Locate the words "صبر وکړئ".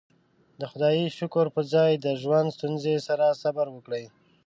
3.41-4.05